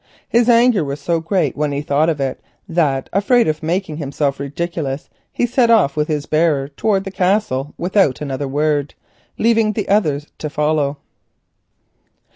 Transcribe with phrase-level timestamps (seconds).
[0.27, 4.39] His anger was so great when he thought of it, that afraid of making himself
[4.39, 8.95] ridiculous, he set off with his bearer towards the Castle without another word,
[9.37, 10.97] leaving the others to follow.